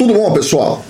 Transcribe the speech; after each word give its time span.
Tudo 0.00 0.14
bom, 0.14 0.32
pessoal? 0.32 0.82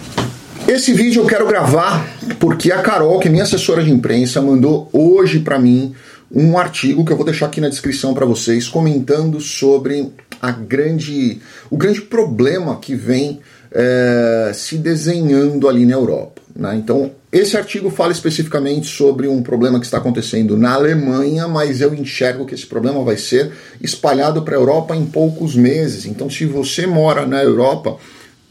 Esse 0.69 0.93
vídeo 0.93 1.23
eu 1.23 1.27
quero 1.27 1.45
gravar 1.45 2.09
porque 2.39 2.71
a 2.71 2.81
Carol, 2.81 3.19
que 3.19 3.27
é 3.27 3.31
minha 3.31 3.43
assessora 3.43 3.83
de 3.83 3.91
imprensa, 3.91 4.41
mandou 4.41 4.89
hoje 4.93 5.41
para 5.41 5.59
mim 5.59 5.97
um 6.31 6.57
artigo 6.57 7.05
que 7.05 7.11
eu 7.11 7.17
vou 7.17 7.27
deixar 7.27 7.47
aqui 7.47 7.61
na 7.61 7.69
descrição 7.69 8.15
para 8.15 8.25
vocês, 8.25 8.69
comentando 8.69 9.41
sobre 9.41 10.13
a 10.41 10.53
grande, 10.53 11.41
o 11.69 11.77
grande 11.77 12.03
problema 12.03 12.79
que 12.79 12.95
vem 12.95 13.41
é, 13.73 14.53
se 14.55 14.77
desenhando 14.77 15.69
ali 15.69 15.85
na 15.85 15.95
Europa. 15.95 16.41
Né? 16.55 16.77
Então, 16.77 17.11
esse 17.33 17.57
artigo 17.57 17.91
fala 17.91 18.13
especificamente 18.13 18.87
sobre 18.87 19.27
um 19.27 19.43
problema 19.43 19.81
que 19.81 19.87
está 19.87 19.99
acontecendo 19.99 20.57
na 20.57 20.75
Alemanha, 20.75 21.49
mas 21.49 21.81
eu 21.81 21.93
enxergo 21.93 22.47
que 22.47 22.55
esse 22.55 22.67
problema 22.67 23.03
vai 23.03 23.17
ser 23.17 23.51
espalhado 23.81 24.43
para 24.43 24.55
a 24.55 24.61
Europa 24.61 24.95
em 24.95 25.05
poucos 25.05 25.57
meses. 25.57 26.07
Então, 26.07 26.31
se 26.31 26.47
você 26.47 26.87
mora 26.87 27.27
na 27.27 27.43
Europa, 27.43 27.99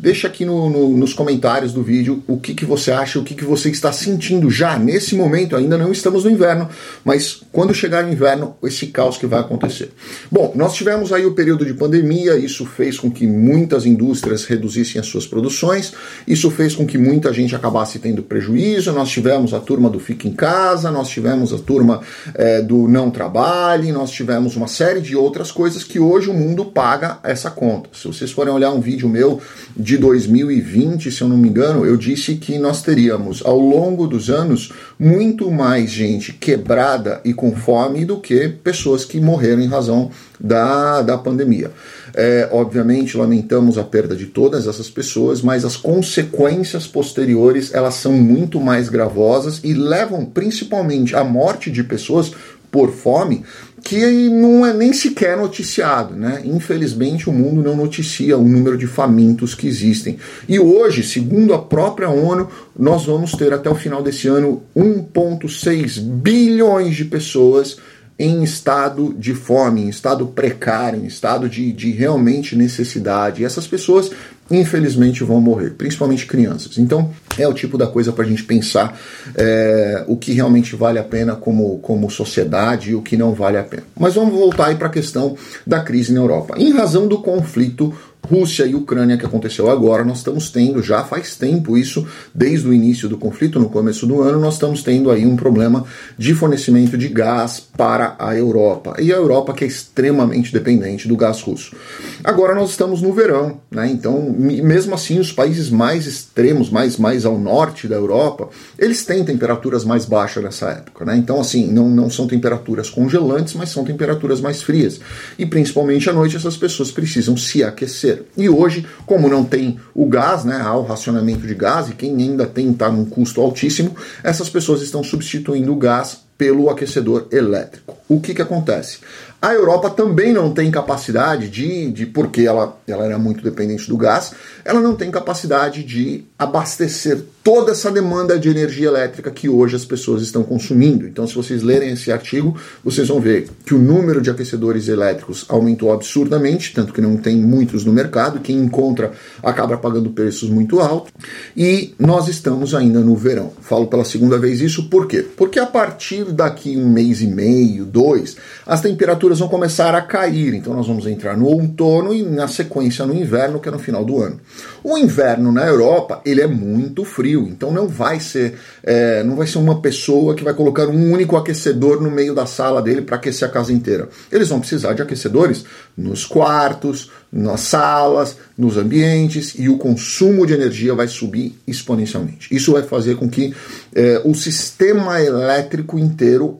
Deixa 0.01 0.27
aqui 0.27 0.45
no, 0.45 0.69
no, 0.69 0.95
nos 0.95 1.11
comentários 1.11 1.73
do 1.73 1.83
vídeo 1.83 2.23
o 2.25 2.37
que, 2.37 2.53
que 2.53 2.63
você 2.63 2.89
acha, 2.89 3.19
o 3.19 3.23
que, 3.23 3.35
que 3.35 3.43
você 3.43 3.69
está 3.69 3.91
sentindo 3.91 4.49
já 4.49 4.79
nesse 4.79 5.13
momento. 5.13 5.57
Ainda 5.57 5.77
não 5.77 5.91
estamos 5.91 6.23
no 6.23 6.31
inverno, 6.31 6.69
mas 7.03 7.41
quando 7.51 7.73
chegar 7.73 8.05
o 8.05 8.09
inverno, 8.09 8.55
esse 8.63 8.87
caos 8.87 9.17
que 9.17 9.25
vai 9.25 9.41
acontecer. 9.41 9.91
Bom, 10.31 10.53
nós 10.55 10.73
tivemos 10.73 11.11
aí 11.11 11.25
o 11.25 11.33
período 11.33 11.65
de 11.65 11.73
pandemia, 11.73 12.37
isso 12.37 12.65
fez 12.65 12.97
com 12.97 13.11
que 13.11 13.27
muitas 13.27 13.85
indústrias 13.85 14.45
reduzissem 14.45 15.01
as 15.01 15.07
suas 15.07 15.27
produções, 15.27 15.91
isso 16.25 16.49
fez 16.49 16.73
com 16.73 16.85
que 16.87 16.97
muita 16.97 17.33
gente 17.33 17.53
acabasse 17.53 17.99
tendo 17.99 18.23
prejuízo. 18.23 18.93
Nós 18.93 19.09
tivemos 19.09 19.53
a 19.53 19.59
turma 19.59 19.89
do 19.89 19.99
Fica 19.99 20.29
em 20.29 20.31
Casa, 20.31 20.89
nós 20.89 21.09
tivemos 21.09 21.51
a 21.51 21.57
turma 21.57 21.99
é, 22.35 22.61
do 22.61 22.87
Não 22.87 23.11
Trabalhe, 23.11 23.91
nós 23.91 24.11
tivemos 24.11 24.55
uma 24.55 24.69
série 24.69 25.01
de 25.01 25.17
outras 25.17 25.51
coisas 25.51 25.83
que 25.83 25.99
hoje 25.99 26.29
o 26.29 26.33
mundo 26.33 26.63
paga 26.63 27.19
essa 27.21 27.51
conta. 27.51 27.89
Se 27.91 28.07
vocês 28.07 28.31
forem 28.31 28.53
olhar 28.53 28.71
um 28.71 28.79
vídeo 28.79 29.09
meu 29.09 29.41
de 29.75 29.88
2020, 29.97 31.11
se 31.11 31.21
eu 31.21 31.27
não 31.27 31.37
me 31.37 31.49
engano, 31.49 31.85
eu 31.85 31.97
disse 31.97 32.35
que 32.35 32.57
nós 32.57 32.81
teríamos 32.81 33.41
ao 33.45 33.57
longo 33.57 34.07
dos 34.07 34.29
anos 34.29 34.71
muito 34.97 35.49
mais 35.51 35.91
gente 35.91 36.33
quebrada 36.33 37.21
e 37.23 37.33
com 37.33 37.55
fome 37.55 38.05
do 38.05 38.19
que 38.19 38.49
pessoas 38.49 39.05
que 39.05 39.19
morreram 39.19 39.61
em 39.61 39.67
razão 39.67 40.11
da, 40.39 41.01
da 41.01 41.17
pandemia. 41.17 41.71
É, 42.15 42.49
obviamente, 42.51 43.17
lamentamos 43.17 43.77
a 43.77 43.83
perda 43.83 44.15
de 44.15 44.25
todas 44.25 44.67
essas 44.67 44.89
pessoas, 44.89 45.41
mas 45.41 45.63
as 45.63 45.77
consequências 45.77 46.87
posteriores 46.87 47.73
elas 47.73 47.95
são 47.95 48.13
muito 48.13 48.59
mais 48.59 48.89
gravosas 48.89 49.61
e 49.63 49.73
levam 49.73 50.25
principalmente 50.25 51.15
à 51.15 51.23
morte 51.23 51.69
de 51.69 51.83
pessoas 51.83 52.31
por 52.71 52.91
fome 52.91 53.43
que 53.83 54.29
não 54.29 54.65
é 54.65 54.73
nem 54.73 54.93
sequer 54.93 55.37
noticiado, 55.37 56.15
né? 56.15 56.41
Infelizmente 56.43 57.29
o 57.29 57.33
mundo 57.33 57.63
não 57.63 57.75
noticia 57.75 58.37
o 58.37 58.47
número 58.47 58.77
de 58.77 58.87
famintos 58.87 59.55
que 59.55 59.67
existem. 59.67 60.17
E 60.47 60.59
hoje, 60.59 61.03
segundo 61.03 61.53
a 61.53 61.59
própria 61.59 62.09
ONU, 62.09 62.49
nós 62.77 63.05
vamos 63.05 63.31
ter 63.31 63.53
até 63.53 63.69
o 63.69 63.75
final 63.75 64.03
desse 64.03 64.27
ano 64.27 64.63
1.6 64.75 65.99
bilhões 66.01 66.95
de 66.95 67.05
pessoas 67.05 67.77
em 68.17 68.43
estado 68.43 69.15
de 69.17 69.33
fome, 69.33 69.83
em 69.83 69.89
estado 69.89 70.27
precário, 70.27 70.99
em 70.99 71.05
estado 71.05 71.47
de, 71.47 71.71
de 71.71 71.89
realmente 71.91 72.53
necessidade. 72.53 73.41
E 73.41 73.45
essas 73.45 73.65
pessoas, 73.65 74.11
infelizmente, 74.51 75.23
vão 75.23 75.39
morrer, 75.39 75.71
principalmente 75.71 76.25
crianças. 76.25 76.77
Então, 76.77 77.11
é 77.37 77.47
o 77.47 77.53
tipo 77.53 77.77
da 77.77 77.87
coisa 77.87 78.11
para 78.11 78.25
a 78.25 78.27
gente 78.27 78.43
pensar 78.43 78.99
é, 79.35 80.03
o 80.07 80.17
que 80.17 80.33
realmente 80.33 80.75
vale 80.75 80.99
a 80.99 81.03
pena 81.03 81.35
como, 81.35 81.79
como 81.79 82.09
sociedade 82.09 82.91
e 82.91 82.95
o 82.95 83.01
que 83.01 83.15
não 83.15 83.33
vale 83.33 83.57
a 83.57 83.63
pena. 83.63 83.83
Mas 83.97 84.15
vamos 84.15 84.33
voltar 84.33 84.67
aí 84.67 84.75
para 84.75 84.87
a 84.87 84.91
questão 84.91 85.35
da 85.65 85.79
crise 85.81 86.13
na 86.13 86.19
Europa. 86.19 86.55
Em 86.57 86.71
razão 86.73 87.07
do 87.07 87.21
conflito 87.21 87.93
Rússia 88.29 88.65
e 88.65 88.75
Ucrânia 88.75 89.17
que 89.17 89.25
aconteceu 89.25 89.69
agora, 89.69 90.03
nós 90.03 90.19
estamos 90.19 90.51
tendo 90.51 90.83
já 90.83 91.03
faz 91.03 91.35
tempo 91.35 91.75
isso, 91.75 92.05
desde 92.33 92.67
o 92.67 92.73
início 92.73 93.09
do 93.09 93.17
conflito, 93.17 93.59
no 93.59 93.69
começo 93.69 94.05
do 94.05 94.21
ano, 94.21 94.39
nós 94.39 94.53
estamos 94.53 94.83
tendo 94.83 95.09
aí 95.09 95.25
um 95.25 95.35
problema 95.35 95.83
de 96.17 96.35
fornecimento 96.35 96.95
de 96.95 97.07
gás 97.07 97.59
para 97.59 98.15
a 98.19 98.35
Europa. 98.35 98.95
E 98.99 99.11
a 99.11 99.15
Europa 99.15 99.53
que 99.53 99.63
é 99.63 99.67
extremamente 99.67 100.53
dependente 100.53 101.07
do 101.07 101.17
gás 101.17 101.41
russo. 101.41 101.75
Agora 102.23 102.53
nós 102.53 102.69
estamos 102.69 103.01
no 103.01 103.11
verão, 103.13 103.59
né? 103.71 103.89
Então, 103.89 104.31
mesmo 104.37 104.93
assim, 104.93 105.19
os 105.19 105.31
países 105.31 105.71
mais 105.71 106.05
extremos, 106.05 106.69
mais, 106.69 106.97
mais 106.97 107.25
ao 107.25 107.39
norte 107.39 107.87
da 107.87 107.95
Europa, 107.95 108.49
eles 108.77 109.03
têm 109.05 109.23
temperaturas 109.23 109.83
mais 109.83 110.05
baixas 110.05 110.43
nessa 110.43 110.69
época, 110.69 111.03
né? 111.03 111.17
Então, 111.17 111.41
assim, 111.41 111.65
não, 111.67 111.89
não 111.89 112.09
são 112.09 112.27
temperaturas 112.27 112.89
congelantes, 112.89 113.55
mas 113.55 113.69
são 113.69 113.83
temperaturas 113.83 114.39
mais 114.39 114.61
frias. 114.61 114.99
E 115.37 115.45
principalmente 115.45 116.09
à 116.09 116.13
noite 116.13 116.35
essas 116.35 116.57
pessoas 116.57 116.91
precisam 116.91 117.35
se 117.35 117.63
aquecer 117.63 118.18
e 118.37 118.49
hoje, 118.49 118.85
como 119.05 119.29
não 119.29 119.43
tem 119.43 119.79
o 119.93 120.05
gás, 120.05 120.43
né, 120.43 120.59
há 120.61 120.75
o 120.75 120.83
racionamento 120.83 121.45
de 121.45 121.53
gás, 121.53 121.89
e 121.89 121.93
quem 121.93 122.15
ainda 122.15 122.45
tem 122.45 122.71
está 122.71 122.89
num 122.89 123.05
custo 123.05 123.41
altíssimo, 123.41 123.95
essas 124.23 124.49
pessoas 124.49 124.81
estão 124.81 125.03
substituindo 125.03 125.71
o 125.71 125.75
gás 125.75 126.28
pelo 126.39 126.69
aquecedor 126.69 127.27
elétrico. 127.33 127.97
O 128.07 128.21
que, 128.21 128.33
que 128.33 128.41
acontece? 128.41 128.99
A 129.41 129.53
Europa 129.53 129.89
também 129.89 130.33
não 130.33 130.53
tem 130.53 130.71
capacidade 130.71 131.49
de, 131.49 131.91
de 131.91 132.05
porque 132.05 132.41
ela, 132.41 132.77
ela 132.87 133.05
era 133.05 133.17
muito 133.17 133.43
dependente 133.43 133.87
do 133.87 133.95
gás, 133.95 134.33
ela 134.65 134.81
não 134.81 134.95
tem 134.95 135.11
capacidade 135.11 135.83
de 135.83 136.25
abastecer 136.37 137.23
toda 137.43 137.71
essa 137.71 137.89
demanda 137.89 138.37
de 138.37 138.49
energia 138.49 138.87
elétrica 138.87 139.31
que 139.31 139.47
hoje 139.47 139.75
as 139.75 139.85
pessoas 139.85 140.21
estão 140.21 140.43
consumindo. 140.43 141.07
Então, 141.07 141.25
se 141.25 141.35
vocês 141.35 141.63
lerem 141.63 141.91
esse 141.91 142.11
artigo, 142.11 142.57
vocês 142.83 143.07
vão 143.07 143.21
ver 143.21 143.49
que 143.65 143.73
o 143.73 143.79
número 143.79 144.21
de 144.21 144.29
aquecedores 144.29 144.89
elétricos 144.89 145.45
aumentou 145.47 145.93
absurdamente, 145.93 146.73
tanto 146.73 146.93
que 146.93 147.01
não 147.01 147.15
tem 147.15 147.37
muitos 147.37 147.85
no 147.85 147.93
mercado, 147.93 148.41
quem 148.41 148.57
encontra 148.57 149.11
acaba 149.41 149.77
pagando 149.77 150.09
preços 150.09 150.49
muito 150.49 150.79
altos, 150.81 151.13
e 151.55 151.93
nós 151.97 152.27
estamos 152.27 152.75
ainda 152.75 152.99
no 152.99 153.15
verão. 153.15 153.53
Falo 153.61 153.87
pela 153.87 154.03
segunda 154.03 154.37
vez 154.37 154.59
isso, 154.59 154.89
por 154.89 155.07
quê? 155.07 155.25
Porque 155.37 155.59
a 155.59 155.65
partir 155.65 156.25
daqui 156.33 156.77
um 156.77 156.89
mês 156.89 157.21
e 157.21 157.27
meio, 157.27 157.85
dois, 157.85 158.35
as 158.65 158.81
temperaturas 158.81 159.39
vão 159.39 159.47
começar 159.47 159.95
a 159.95 160.01
cair. 160.01 160.53
Então 160.53 160.73
nós 160.73 160.87
vamos 160.87 161.05
entrar 161.07 161.37
no 161.37 161.45
outono 161.45 162.13
e 162.13 162.23
na 162.23 162.47
sequência 162.47 163.05
no 163.05 163.13
inverno, 163.13 163.59
que 163.59 163.69
é 163.69 163.71
no 163.71 163.79
final 163.79 164.03
do 164.03 164.21
ano. 164.21 164.39
O 164.83 164.97
inverno 164.97 165.51
na 165.51 165.65
Europa 165.65 166.21
ele 166.25 166.41
é 166.41 166.47
muito 166.47 167.03
frio, 167.03 167.47
então 167.49 167.71
não 167.71 167.87
vai 167.87 168.19
ser 168.19 168.55
é, 168.83 169.23
não 169.23 169.35
vai 169.35 169.47
ser 169.47 169.57
uma 169.57 169.81
pessoa 169.81 170.35
que 170.35 170.43
vai 170.43 170.53
colocar 170.53 170.87
um 170.87 171.11
único 171.11 171.35
aquecedor 171.35 172.01
no 172.01 172.11
meio 172.11 172.33
da 172.33 172.45
sala 172.45 172.81
dele 172.81 173.01
para 173.01 173.15
aquecer 173.15 173.47
a 173.47 173.51
casa 173.51 173.73
inteira. 173.73 174.09
Eles 174.31 174.49
vão 174.49 174.59
precisar 174.59 174.93
de 174.93 175.01
aquecedores 175.01 175.65
nos 175.97 176.25
quartos, 176.25 177.11
nas 177.31 177.61
salas, 177.61 178.37
nos 178.57 178.77
ambientes 178.77 179.53
e 179.57 179.69
o 179.69 179.77
consumo 179.77 180.45
de 180.45 180.53
energia 180.53 180.95
vai 180.95 181.07
subir 181.07 181.55
exponencialmente. 181.67 182.53
Isso 182.53 182.71
vai 182.71 182.83
fazer 182.83 183.15
com 183.15 183.29
que 183.29 183.53
é, 183.93 184.21
o 184.25 184.33
sistema 184.33 185.21
elétrico 185.21 185.99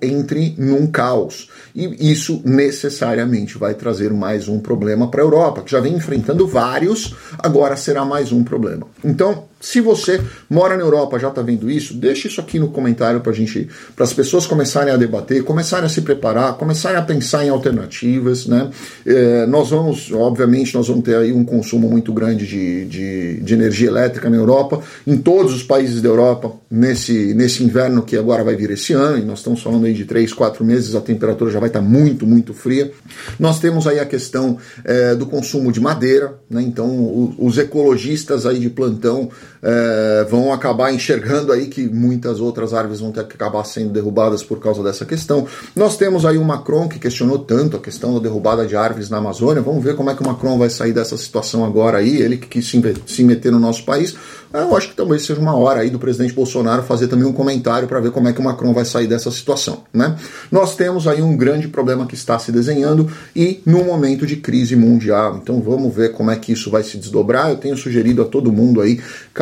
entre 0.01 0.55
num 0.57 0.87
caos. 0.87 1.49
E 1.75 2.11
isso 2.11 2.41
necessariamente 2.45 3.57
vai 3.57 3.73
trazer 3.73 4.11
mais 4.13 4.47
um 4.47 4.59
problema 4.59 5.09
para 5.09 5.21
a 5.21 5.25
Europa, 5.25 5.61
que 5.61 5.71
já 5.71 5.79
vem 5.79 5.95
enfrentando 5.95 6.47
vários, 6.47 7.15
agora 7.37 7.75
será 7.75 8.03
mais 8.05 8.31
um 8.31 8.43
problema. 8.43 8.87
Então, 9.03 9.45
se 9.59 9.81
você 9.81 10.21
mora 10.49 10.77
na 10.77 10.83
Europa, 10.83 11.19
já 11.19 11.27
está 11.27 11.41
vendo 11.41 11.69
isso, 11.69 11.93
deixe 11.93 12.29
isso 12.29 12.39
aqui 12.39 12.57
no 12.57 12.69
comentário 12.69 13.19
para 13.19 13.33
gente, 13.33 13.67
para 13.93 14.05
as 14.05 14.13
pessoas 14.13 14.47
começarem 14.47 14.93
a 14.93 14.97
debater, 14.97 15.43
começarem 15.43 15.85
a 15.85 15.89
se 15.89 16.01
preparar, 16.01 16.53
começarem 16.53 16.97
a 16.97 17.01
pensar 17.01 17.45
em 17.45 17.49
alternativas, 17.49 18.45
né? 18.45 18.69
É, 19.05 19.45
nós 19.47 19.69
vamos, 19.71 20.11
obviamente, 20.13 20.73
nós 20.73 20.87
vamos 20.87 21.03
ter 21.03 21.15
aí 21.15 21.33
um 21.33 21.43
consumo 21.43 21.89
muito 21.89 22.13
grande 22.13 22.47
de, 22.47 22.85
de, 22.85 23.41
de, 23.41 23.53
energia 23.53 23.89
elétrica 23.89 24.29
na 24.29 24.37
Europa, 24.37 24.81
em 25.05 25.17
todos 25.17 25.53
os 25.53 25.61
países 25.61 26.01
da 26.01 26.07
Europa, 26.07 26.53
nesse, 26.71 27.33
nesse 27.33 27.61
inverno 27.61 28.03
que 28.03 28.15
agora 28.15 28.43
vai 28.43 28.55
vir 28.55 28.71
esse 28.71 28.93
ano, 28.93 29.17
e 29.17 29.25
nós 29.25 29.39
estamos 29.39 29.61
falando 29.61 29.85
aí 29.85 29.93
de 29.93 30.05
3, 30.05 30.31
4 30.31 30.63
meses, 30.63 30.95
a 30.95 31.01
temperatura 31.01 31.51
já 31.51 31.59
vai 31.59 31.67
estar 31.67 31.81
tá 31.81 31.85
muito, 31.85 32.25
muito 32.25 32.53
fria. 32.53 32.91
Nós 33.37 33.59
temos 33.59 33.87
aí 33.87 33.99
a 33.99 34.05
questão 34.05 34.57
é, 34.85 35.15
do 35.15 35.25
consumo 35.25 35.69
de 35.69 35.81
madeira, 35.81 36.35
né? 36.49 36.61
Então, 36.61 36.87
o, 36.87 37.35
os 37.39 37.57
ecologistas 37.57 38.45
aí 38.45 38.59
de 38.59 38.69
plantão 38.69 39.29
é, 39.61 40.25
vão 40.29 40.53
acabar 40.53 40.94
enxergando 40.94 41.51
aí 41.51 41.67
que 41.67 41.88
muitas 41.88 42.39
outras 42.39 42.73
árvores 42.73 43.00
vão 43.00 43.11
ter 43.11 43.25
que 43.25 43.35
acabar 43.35 43.63
sendo 43.63 43.89
derrubadas 43.89 44.44
por 44.44 44.59
causa 44.59 44.83
dessa 44.83 45.06
questão. 45.06 45.45
Nós 45.75 45.97
temos 45.97 46.25
aí 46.25 46.38
o 46.38 46.44
Macron 46.44 46.88
que 46.88 47.00
questionou 47.00 47.39
tanto 47.39 47.77
a 47.77 47.79
questão 47.79 48.13
da 48.13 48.19
derrubada 48.19 48.65
de 48.65 48.75
árvores 48.75 49.09
na 49.09 49.17
Amazônia. 49.17 49.61
Vamos 49.61 49.83
ver 49.83 49.95
como 49.95 50.09
é 50.09 50.15
que 50.15 50.21
o 50.21 50.25
Macron 50.25 50.57
vai 50.57 50.69
sair 50.69 50.94
dessa 50.94 51.17
situação 51.17 51.65
agora 51.65 51.97
aí, 51.97 52.21
ele 52.21 52.38
que 52.38 52.47
quis 52.47 52.71
se 53.06 53.23
meter 53.23 53.51
no 53.51 53.59
nosso 53.59 53.83
país. 53.83 54.15
Eu 54.51 54.75
acho 54.75 54.89
que 54.89 54.95
talvez 54.95 55.23
seja 55.23 55.39
uma 55.39 55.56
hora 55.56 55.81
aí 55.81 55.91
do 55.91 56.00
presidente 56.00 56.33
Bolsonaro 56.33 56.81
fazer 56.81 57.07
também 57.07 57.25
um 57.25 57.33
comentário 57.33 57.88
para 57.88 58.00
ver 58.00 58.09
como 58.09 58.27
é 58.27 58.33
que 58.33 58.39
o 58.39 58.44
Macron 58.44 58.73
vai 58.73 58.83
sair 58.83 59.05
dessa 59.05 59.29
situação. 59.29 59.83
Né? 59.94 60.17
Nós 60.51 60.75
temos 60.75 61.07
aí 61.07 61.21
um 61.21 61.38
grande 61.38 61.67
problema 61.67 62.07
que 62.07 62.15
está 62.15 62.39
se 62.39 62.51
desenhando 62.51 63.07
e 63.35 63.62
num 63.63 63.83
momento 63.83 64.25
de 64.25 64.38
crise 64.38 64.75
mundial. 64.75 65.39
Então 65.41 65.62
vamos 65.62 65.94
ver 65.94 66.13
como 66.13 66.31
é 66.31 66.35
que 66.35 66.51
isso 66.51 66.71
vai 66.71 66.81
se 66.81 66.97
desdobrar. 66.97 67.51
Eu 67.51 67.57
tenho 67.57 67.77
sugerido 67.77 68.23
a 68.23 68.25
todo 68.25 68.51
mundo 68.51 68.81
aí 68.81 69.00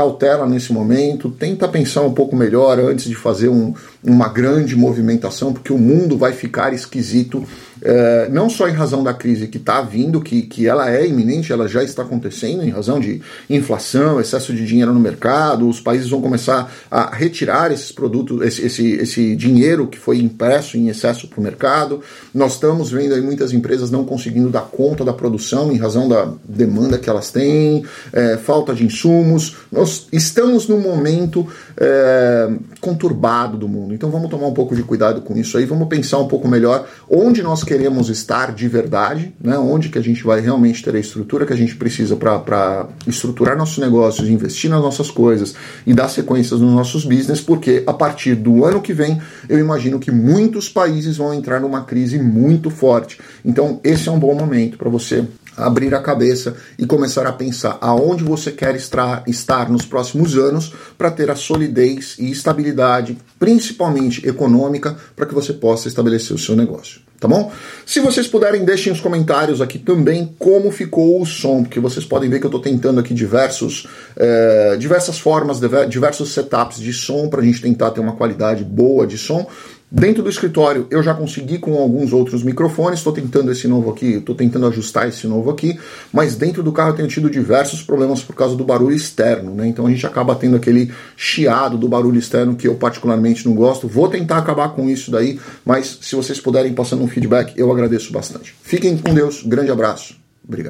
cautela 0.07 0.47
nesse 0.47 0.71
momento, 0.71 1.29
tenta 1.29 1.67
pensar 1.67 2.01
um 2.01 2.13
pouco 2.13 2.35
melhor 2.35 2.79
antes 2.79 3.05
de 3.05 3.15
fazer 3.15 3.49
um, 3.49 3.73
uma 4.03 4.29
grande 4.29 4.75
movimentação, 4.75 5.51
porque 5.51 5.73
o 5.73 5.77
mundo 5.77 6.17
vai 6.17 6.31
ficar 6.31 6.73
esquisito 6.73 7.45
é, 7.81 8.27
não 8.29 8.49
só 8.49 8.67
em 8.67 8.73
razão 8.73 9.03
da 9.03 9.13
crise 9.13 9.47
que 9.47 9.57
está 9.57 9.81
vindo, 9.81 10.21
que, 10.21 10.41
que 10.43 10.67
ela 10.67 10.89
é 10.89 11.05
iminente, 11.05 11.51
ela 11.51 11.67
já 11.67 11.83
está 11.83 12.01
acontecendo, 12.01 12.63
em 12.63 12.69
razão 12.69 12.99
de 12.99 13.21
inflação, 13.49 14.19
excesso 14.19 14.53
de 14.53 14.65
dinheiro 14.65 14.93
no 14.93 14.99
mercado, 14.99 15.67
os 15.67 15.79
países 15.79 16.09
vão 16.09 16.21
começar 16.21 16.71
a 16.89 17.15
retirar 17.15 17.71
esses 17.71 17.91
produtos, 17.91 18.41
esse, 18.41 18.65
esse, 18.65 18.91
esse 18.93 19.35
dinheiro 19.35 19.87
que 19.87 19.97
foi 19.97 20.19
impresso 20.19 20.77
em 20.77 20.89
excesso 20.89 21.27
para 21.27 21.39
o 21.39 21.43
mercado. 21.43 22.01
Nós 22.33 22.53
estamos 22.53 22.91
vendo 22.91 23.13
aí 23.13 23.21
muitas 23.21 23.53
empresas 23.53 23.91
não 23.91 24.03
conseguindo 24.03 24.49
dar 24.49 24.61
conta 24.61 25.05
da 25.05 25.13
produção 25.13 25.71
em 25.71 25.77
razão 25.77 26.07
da 26.07 26.31
demanda 26.43 26.97
que 26.97 27.09
elas 27.09 27.31
têm, 27.31 27.83
é, 28.11 28.37
falta 28.37 28.73
de 28.73 28.85
insumos. 28.85 29.55
Nós 29.71 29.96
estamos 30.11 30.67
num 30.67 30.79
momento 30.79 31.47
é, 31.77 32.49
conturbado 32.81 33.57
do 33.57 33.67
mundo, 33.67 33.93
então 33.93 34.09
vamos 34.09 34.29
tomar 34.29 34.47
um 34.47 34.53
pouco 34.53 34.75
de 34.75 34.83
cuidado 34.83 35.21
com 35.21 35.35
isso 35.37 35.57
aí, 35.57 35.65
vamos 35.65 35.87
pensar 35.87 36.17
um 36.19 36.27
pouco 36.27 36.47
melhor 36.47 36.87
onde 37.09 37.41
nós 37.41 37.63
queremos 37.63 38.09
estar 38.09 38.53
de 38.53 38.67
verdade, 38.67 39.33
né? 39.41 39.57
onde 39.57 39.89
que 39.89 39.97
a 39.97 40.01
gente 40.01 40.23
vai 40.23 40.39
realmente 40.41 40.83
ter 40.83 40.95
a 40.95 40.99
estrutura 40.99 41.45
que 41.45 41.53
a 41.53 41.57
gente 41.57 41.75
precisa 41.75 42.15
para 42.15 42.87
estruturar 43.07 43.57
nossos 43.57 43.77
negócios, 43.77 44.27
investir 44.29 44.69
nas 44.69 44.81
nossas 44.81 45.09
coisas 45.09 45.55
e 45.85 45.93
dar 45.93 46.09
sequências 46.09 46.59
nos 46.59 46.73
nossos 46.73 47.05
business, 47.05 47.41
porque 47.41 47.83
a 47.87 47.93
partir 47.93 48.35
do 48.35 48.65
ano 48.65 48.81
que 48.81 48.93
vem 48.93 49.21
eu 49.47 49.59
imagino 49.59 49.99
que 49.99 50.11
muitos 50.11 50.69
países 50.69 51.17
vão 51.17 51.33
entrar 51.33 51.59
numa 51.59 51.83
crise 51.83 52.19
muito 52.19 52.69
forte. 52.69 53.19
Então 53.43 53.79
esse 53.83 54.09
é 54.09 54.11
um 54.11 54.19
bom 54.19 54.35
momento 54.35 54.77
para 54.77 54.89
você 54.89 55.25
abrir 55.57 55.93
a 55.95 55.99
cabeça 55.99 56.55
e 56.77 56.85
começar 56.85 57.25
a 57.25 57.33
pensar 57.33 57.77
aonde 57.81 58.23
você 58.23 58.51
quer 58.51 58.75
estar, 58.75 59.69
nos 59.69 59.85
próximos 59.85 60.37
anos 60.37 60.71
para 60.97 61.11
ter 61.11 61.31
a 61.31 61.35
solidez 61.35 62.15
e 62.19 62.31
estabilidade, 62.31 63.17
principalmente 63.39 64.27
econômica, 64.27 64.95
para 65.15 65.25
que 65.25 65.33
você 65.33 65.51
possa 65.51 65.87
estabelecer 65.87 66.35
o 66.35 66.39
seu 66.39 66.55
negócio. 66.55 67.01
Tá 67.19 67.27
bom? 67.27 67.51
Se 67.83 67.99
vocês 67.99 68.27
puderem, 68.27 68.63
deixem 68.63 68.93
os 68.93 69.01
comentários 69.01 69.59
aqui 69.59 69.79
também 69.79 70.35
como 70.37 70.71
ficou 70.71 71.19
o 71.19 71.25
som, 71.25 71.63
porque 71.63 71.79
vocês 71.79 72.05
podem 72.05 72.29
ver 72.29 72.39
que 72.39 72.45
eu 72.45 72.49
estou 72.49 72.61
tentando 72.61 72.99
aqui 72.99 73.11
diversos, 73.11 73.87
é, 74.15 74.77
diversas 74.77 75.17
formas, 75.17 75.59
diversos 75.89 76.31
setups 76.31 76.77
de 76.79 76.93
som 76.93 77.27
para 77.27 77.41
a 77.41 77.43
gente 77.43 77.59
tentar 77.59 77.89
ter 77.89 78.01
uma 78.01 78.15
qualidade 78.15 78.63
boa 78.63 79.07
de 79.07 79.17
som. 79.17 79.47
Dentro 79.89 80.21
do 80.21 80.29
escritório 80.29 80.85
eu 80.91 81.01
já 81.01 81.13
consegui 81.13 81.59
com 81.59 81.77
alguns 81.77 82.11
outros 82.11 82.43
microfones, 82.43 82.99
estou 82.99 83.13
tentando 83.13 83.49
esse 83.53 83.69
novo 83.69 83.89
aqui, 83.89 84.15
estou 84.15 84.35
tentando 84.35 84.67
ajustar 84.67 85.07
esse 85.07 85.25
novo 85.27 85.49
aqui, 85.49 85.79
mas 86.11 86.35
dentro 86.35 86.61
do 86.61 86.73
carro 86.73 86.89
eu 86.89 86.95
tenho 86.95 87.07
tido 87.07 87.29
diversos 87.29 87.81
problemas 87.81 88.21
por 88.21 88.35
causa 88.35 88.53
do 88.53 88.65
barulho 88.65 88.93
externo, 88.93 89.55
né? 89.55 89.65
Então 89.65 89.87
a 89.87 89.89
gente 89.89 90.05
acaba 90.05 90.35
tendo 90.35 90.57
aquele 90.57 90.91
chiado 91.15 91.77
do 91.77 91.87
barulho 91.87 92.19
externo 92.19 92.57
que 92.57 92.67
eu 92.67 92.75
particularmente 92.75 93.47
não 93.47 93.55
gosto. 93.55 93.87
Vou 93.87 94.09
tentar 94.09 94.39
acabar 94.39 94.69
com 94.69 94.89
isso 94.89 95.09
daí, 95.09 95.39
mas 95.63 95.99
se 96.01 96.17
vocês 96.17 96.37
puderem 96.37 96.73
passando 96.73 97.01
um 97.01 97.07
feedback, 97.07 97.53
eu 97.55 97.71
agradeço 97.71 98.11
bastante. 98.11 98.53
Fiquem 98.61 98.97
com 98.97 99.13
Deus, 99.13 99.41
grande 99.41 99.71
abraço, 99.71 100.17
obrigado. 100.45 100.65